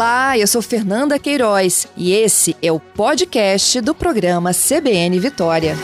[0.00, 5.76] Olá, eu sou Fernanda Queiroz e esse é o podcast do programa CBN Vitória.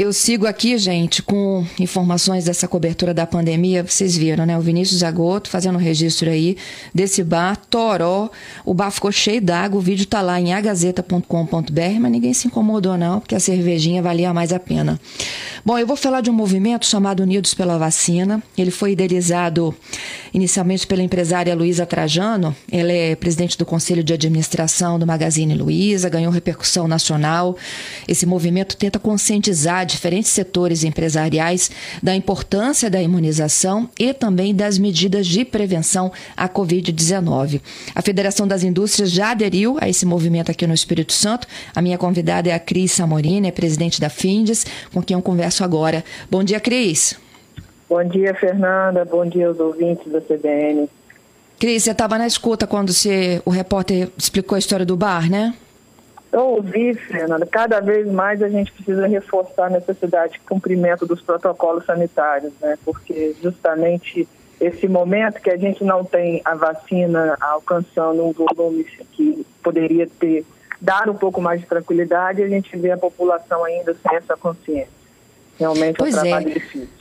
[0.00, 3.82] Eu sigo aqui, gente, com informações dessa cobertura da pandemia.
[3.82, 4.56] Vocês viram, né?
[4.56, 6.56] O Vinícius Agoto fazendo registro aí
[6.94, 8.30] desse bar, Toró.
[8.64, 9.76] O bar ficou cheio d'água.
[9.76, 14.32] O vídeo tá lá em agazeta.com.br, mas ninguém se incomodou, não, porque a cervejinha valia
[14.32, 15.00] mais a pena.
[15.64, 18.42] Bom, eu vou falar de um movimento chamado Unidos pela Vacina.
[18.56, 19.74] Ele foi idealizado
[20.32, 22.54] inicialmente pela empresária Luísa Trajano.
[22.70, 27.56] Ela é presidente do Conselho de Administração do Magazine Luiza, ganhou repercussão nacional.
[28.06, 31.70] Esse movimento tenta conscientizar diferentes setores empresariais
[32.02, 37.60] da importância da imunização e também das medidas de prevenção à Covid-19.
[37.94, 41.48] A Federação das Indústrias já aderiu a esse movimento aqui no Espírito Santo.
[41.74, 45.47] A minha convidada é a Cris Samorini, é presidente da Findes, com quem eu converso
[45.64, 46.04] agora.
[46.30, 47.18] Bom dia, Cris.
[47.88, 49.04] Bom dia, Fernanda.
[49.04, 50.88] Bom dia aos ouvintes da CBN.
[51.58, 55.54] Cris, você estava na escuta quando você, o repórter explicou a história do bar, né?
[56.30, 61.22] Eu ouvi, Fernanda, cada vez mais a gente precisa reforçar a necessidade de cumprimento dos
[61.22, 62.78] protocolos sanitários, né?
[62.84, 64.28] Porque justamente
[64.60, 70.44] esse momento que a gente não tem a vacina alcançando um volume que poderia ter
[70.80, 74.97] dar um pouco mais de tranquilidade, a gente vê a população ainda sem essa consciência.
[75.58, 76.54] Realmente pois é um trabalho é.
[76.54, 76.98] difícil.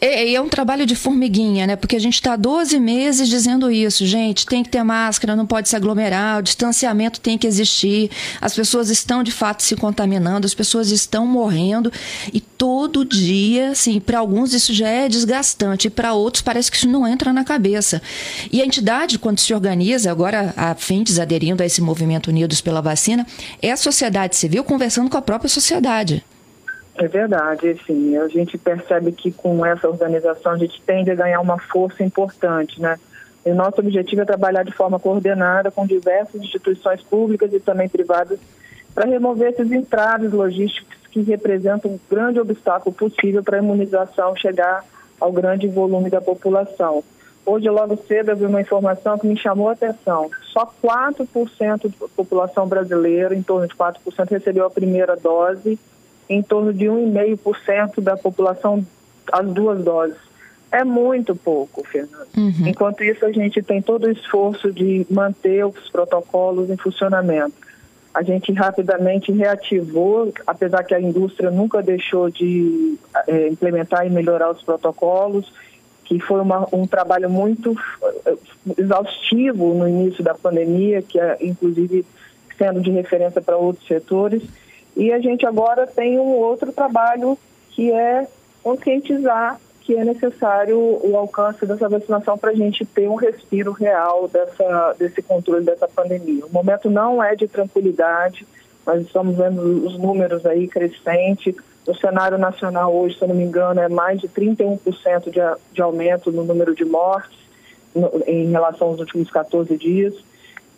[0.00, 1.76] É, é um trabalho de formiguinha, né?
[1.76, 5.68] Porque a gente está 12 meses dizendo isso, gente, tem que ter máscara, não pode
[5.68, 10.52] se aglomerar, o distanciamento tem que existir, as pessoas estão de fato se contaminando, as
[10.52, 11.90] pessoas estão morrendo
[12.34, 16.76] e todo dia, assim, para alguns isso já é desgastante e para outros parece que
[16.76, 18.02] isso não entra na cabeça.
[18.52, 22.82] E a entidade, quando se organiza, agora a FINTES aderindo a esse movimento Unidos pela
[22.82, 23.26] Vacina,
[23.62, 26.22] é a sociedade civil conversando com a própria sociedade.
[26.96, 28.16] É verdade, sim.
[28.16, 32.80] A gente percebe que com essa organização a gente tende a ganhar uma força importante,
[32.80, 32.98] né?
[33.44, 37.88] E o nosso objetivo é trabalhar de forma coordenada com diversas instituições públicas e também
[37.88, 38.38] privadas
[38.94, 44.84] para remover esses entraves logísticos que representam um grande obstáculo possível para a imunização chegar
[45.20, 47.02] ao grande volume da população.
[47.44, 50.30] Hoje, logo cedo, eu vi uma informação que me chamou a atenção.
[50.52, 55.78] Só 4% da população brasileira, em torno de 4%, recebeu a primeira dose
[56.28, 58.84] em torno de 1,5% da população
[59.32, 60.16] as duas doses.
[60.70, 62.26] É muito pouco, Fernando.
[62.36, 62.66] Uhum.
[62.66, 67.54] Enquanto isso, a gente tem todo o esforço de manter os protocolos em funcionamento.
[68.12, 72.96] A gente rapidamente reativou, apesar que a indústria nunca deixou de
[73.26, 75.52] é, implementar e melhorar os protocolos,
[76.04, 77.74] que foi uma, um trabalho muito
[78.26, 78.36] eh,
[78.76, 82.04] exaustivo no início da pandemia, que é inclusive
[82.58, 84.42] sendo de referência para outros setores.
[84.96, 87.38] E a gente agora tem um outro trabalho
[87.70, 88.26] que é
[88.62, 94.26] conscientizar que é necessário o alcance dessa vacinação para a gente ter um respiro real
[94.28, 96.46] dessa, desse controle dessa pandemia.
[96.46, 98.46] O momento não é de tranquilidade,
[98.86, 101.54] nós estamos vendo os números aí crescentes.
[101.86, 105.40] No cenário nacional hoje, se eu não me engano, é mais de 31% de,
[105.70, 107.38] de aumento no número de mortes
[107.94, 110.14] no, em relação aos últimos 14 dias.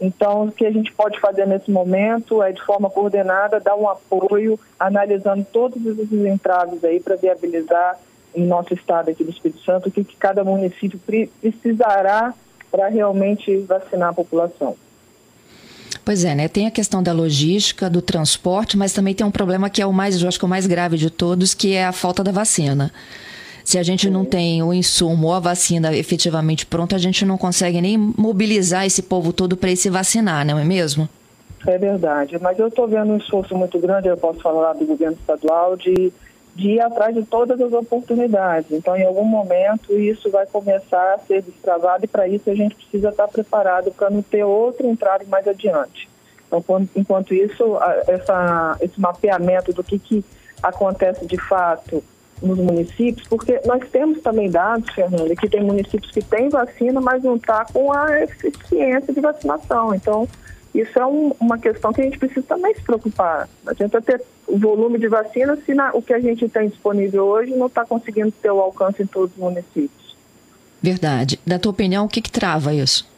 [0.00, 3.88] Então, o que a gente pode fazer nesse momento é, de forma coordenada, dar um
[3.88, 7.98] apoio, analisando todos esses entraves aí para viabilizar
[8.34, 11.00] em nosso estado aqui do Espírito Santo o que, que cada município
[11.40, 12.34] precisará
[12.70, 14.76] para realmente vacinar a população.
[16.04, 16.46] Pois é, né?
[16.46, 19.92] Tem a questão da logística, do transporte, mas também tem um problema que é o
[19.92, 22.30] mais, eu acho que é o mais grave de todos, que é a falta da
[22.30, 22.92] vacina.
[23.66, 27.37] Se a gente não tem o insumo ou a vacina efetivamente pronta, a gente não
[27.37, 31.09] consegue nem mobilizar esse povo todo para se vacinar, não é mesmo?
[31.66, 35.16] É verdade, mas eu estou vendo um esforço muito grande, eu posso falar do governo
[35.19, 36.12] estadual, de,
[36.54, 38.71] de ir atrás de todas as oportunidades.
[38.71, 42.77] Então, em algum momento, isso vai começar a ser destravado e, para isso, a gente
[42.77, 46.09] precisa estar preparado para não ter outro entrave mais adiante.
[46.47, 46.62] Então,
[46.94, 50.24] enquanto isso, essa, esse mapeamento do que, que
[50.62, 52.01] acontece de fato
[52.42, 57.22] nos municípios, porque nós temos também dados, Fernanda, que tem municípios que têm vacina, mas
[57.22, 59.94] não está com a eficiência de vacinação.
[59.94, 60.28] Então,
[60.74, 63.48] isso é um, uma questão que a gente precisa também se preocupar.
[63.65, 67.24] Não adianta ter o volume de vacina se na, o que a gente tem disponível
[67.24, 70.16] hoje não está conseguindo ter o alcance em todos os municípios.
[70.83, 71.41] Verdade.
[71.47, 73.09] Na tua opinião, o que, que trava isso?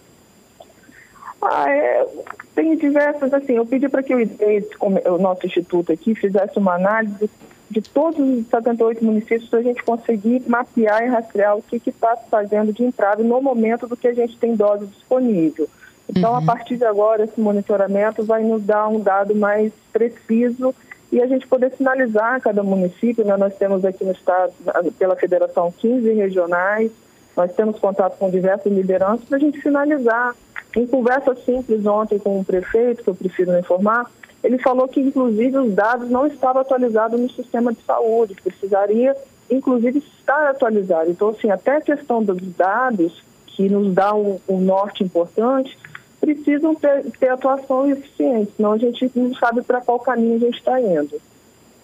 [1.43, 2.07] Ah, é,
[2.55, 7.29] tem diversas, assim, eu pedi para que o, o nosso instituto aqui fizesse uma análise
[7.71, 12.17] de todos os 78 municípios para a gente conseguir mapear e rastrear o que está
[12.31, 15.69] fazendo de entrave no momento do que a gente tem dose disponível.
[16.09, 16.39] Então, uhum.
[16.39, 20.75] a partir de agora, esse monitoramento vai nos dar um dado mais preciso
[21.13, 23.25] e a gente poder sinalizar cada município.
[23.25, 23.37] Né?
[23.37, 24.53] Nós temos aqui no estado,
[24.99, 26.91] pela federação, 15 regionais,
[27.37, 30.35] nós temos contato com diversas lideranças para a gente finalizar.
[30.79, 34.09] Em conversa simples ontem com o prefeito, que eu prefiro não informar,
[34.45, 39.17] ele falou que, inclusive, os dados não estavam atualizados no sistema de saúde, precisaria,
[39.51, 41.11] inclusive, estar atualizado.
[41.11, 45.77] Então, assim, até a questão dos dados, que nos dá um, um norte importante,
[46.21, 50.59] precisam ter, ter atuação eficiente, senão a gente não sabe para qual caminho a gente
[50.59, 51.21] está indo.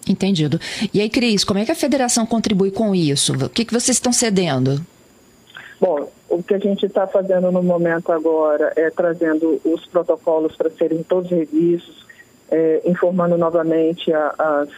[0.07, 0.57] Entendido.
[0.93, 3.33] E aí, Cris, como é que a federação contribui com isso?
[3.33, 4.79] O que, que vocês estão cedendo?
[5.81, 10.69] Bom, o que a gente está fazendo no momento agora é trazendo os protocolos para
[10.69, 12.05] serem todos revistos,
[12.51, 14.69] é, informando novamente a, as,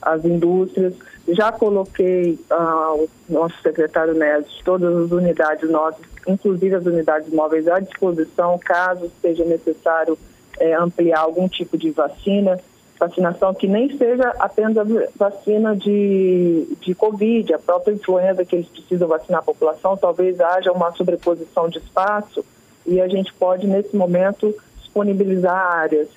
[0.00, 0.94] as indústrias.
[1.28, 7.66] Já coloquei ah, o nosso secretário Neves, todas as unidades nossas, inclusive as unidades móveis,
[7.66, 10.16] à disposição, caso seja necessário
[10.60, 12.60] é, ampliar algum tipo de vacina
[12.98, 14.84] vacinação que nem seja apenas a
[15.16, 20.72] vacina de, de Covid, a própria influenza que eles precisam vacinar a população, talvez haja
[20.72, 22.44] uma sobreposição de espaço
[22.86, 26.08] e a gente pode, nesse momento, disponibilizar áreas.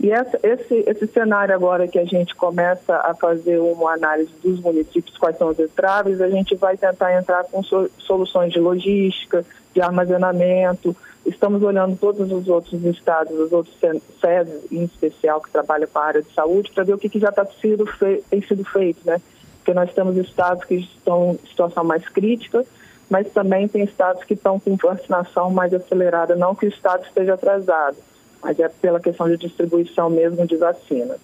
[0.00, 4.60] E essa, esse, esse cenário agora que a gente começa a fazer uma análise dos
[4.60, 9.44] municípios, quais são os entraves, a gente vai tentar entrar com soluções de logística,
[9.74, 10.94] de armazenamento,
[11.38, 16.04] Estamos olhando todos os outros estados, os outros SES em especial, que trabalham com a
[16.04, 17.84] área de saúde, para ver o que, que já tá sido
[18.28, 19.20] tem sido feito, né?
[19.58, 22.66] Porque nós temos estados que estão em situação mais crítica,
[23.08, 27.34] mas também tem estados que estão com vacinação mais acelerada, não que o estado esteja
[27.34, 27.98] atrasado,
[28.42, 31.20] mas é pela questão de distribuição mesmo de vacinas.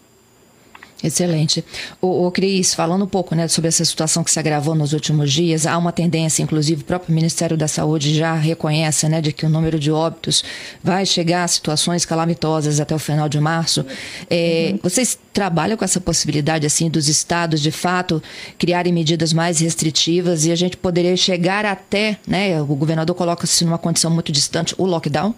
[1.04, 1.62] Excelente.
[2.00, 5.30] O, o Cris, falando um pouco né, sobre essa situação que se agravou nos últimos
[5.30, 9.44] dias, há uma tendência, inclusive o próprio Ministério da Saúde já reconhece né, de que
[9.44, 10.42] o número de óbitos
[10.82, 13.84] vai chegar a situações calamitosas até o final de março.
[14.30, 14.78] É, uhum.
[14.82, 18.22] Vocês trabalham com essa possibilidade assim dos estados, de fato,
[18.58, 23.76] criarem medidas mais restritivas e a gente poderia chegar até, né, o governador coloca-se numa
[23.76, 25.34] condição muito distante, o lockdown?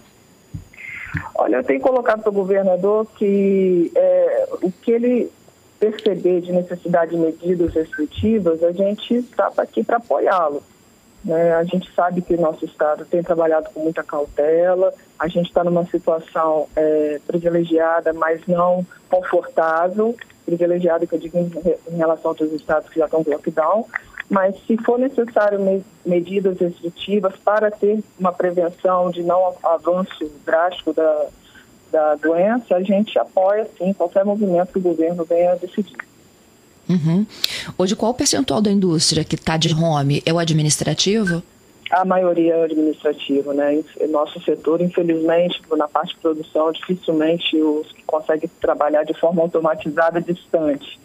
[1.35, 5.29] Olha, eu tenho colocado para o governador que é, o que ele
[5.79, 10.63] perceber de necessidade de medidas restritivas, a gente está aqui para apoiá-lo.
[11.23, 11.53] Né?
[11.53, 15.63] A gente sabe que o nosso Estado tem trabalhado com muita cautela, a gente está
[15.63, 20.15] numa situação é, privilegiada, mas não confortável,
[20.45, 21.51] privilegiada que eu digo em,
[21.93, 23.85] em relação a outros estados que já estão com lockdown,
[24.29, 30.93] mas se for necessário me, medidas restritivas para ter uma prevenção de não avanço drástico
[30.93, 31.27] da,
[31.91, 35.97] da doença, a gente apoia, sim, qualquer movimento que o governo venha decidir.
[36.89, 37.25] Uhum.
[37.77, 40.23] Hoje, qual o percentual da indústria que está de home?
[40.25, 41.43] É o administrativo?
[41.91, 43.81] A maioria é administrativo, né?
[44.09, 50.21] Nosso setor, infelizmente, na parte de produção, dificilmente os que conseguem trabalhar de forma automatizada
[50.21, 50.99] distante.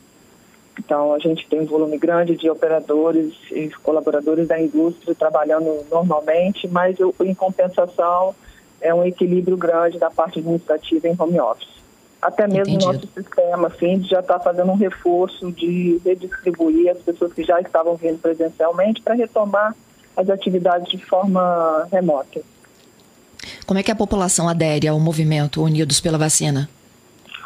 [0.78, 6.67] Então, a gente tem um volume grande de operadores e colaboradores da indústria trabalhando normalmente,
[6.67, 8.35] mas em compensação,
[8.82, 11.82] é um equilíbrio grande da parte administrativa em home office.
[12.20, 17.32] Até mesmo o nosso sistema, assim, já está fazendo um reforço de redistribuir as pessoas
[17.32, 19.75] que já estavam vindo presencialmente para retomar
[20.17, 22.40] as atividades de forma remota.
[23.67, 26.69] Como é que a população adere ao movimento Unidos pela Vacina?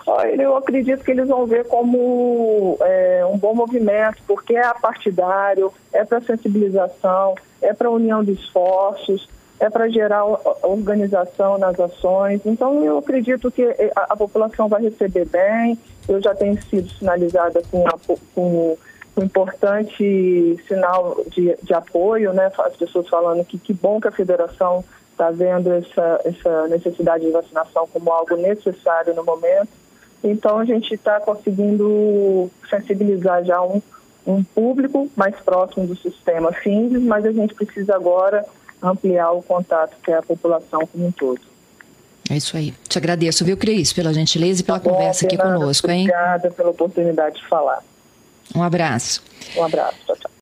[0.06, 5.72] Olha, eu acredito que eles vão ver como é, um bom movimento, porque é apartidário,
[5.92, 10.24] é para sensibilização, é para união de esforços, é para gerar
[10.62, 12.40] organização nas ações.
[12.44, 15.78] Então, eu acredito que eh, a, população vai receber bem.
[16.06, 17.94] Eu já tenho sido sinalizada com, a,
[18.34, 18.76] com
[19.16, 22.52] um importante sinal de, de apoio, né?
[22.58, 27.32] As pessoas falando que que bom que a federação está vendo essa, essa necessidade de
[27.32, 29.70] vacinação como algo necessário no momento.
[30.22, 33.80] Então, a gente está conseguindo sensibilizar já um,
[34.26, 38.44] um público mais próximo do sistema FINDES, mas a gente precisa agora
[38.82, 41.40] ampliar o contato que é a população como um todo.
[42.28, 42.74] É isso aí.
[42.88, 46.02] Te agradeço, viu, Cris, pela gentileza e pela tá conversa aqui conosco, hein?
[46.02, 47.82] Obrigada pela oportunidade de falar.
[48.54, 49.22] Um abraço.
[49.56, 49.96] Um abraço.
[50.06, 50.30] Tchau, tchau.